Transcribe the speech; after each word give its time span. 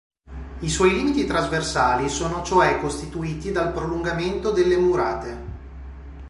I 0.61 0.67
suoi 0.67 0.95
limiti 0.95 1.27
trasversali 1.27 2.09
sono 2.09 2.41
cioè 2.41 2.79
costituiti 2.79 3.51
dal 3.51 3.71
prolungamento 3.71 4.49
delle 4.49 4.75
murate. 4.75 5.37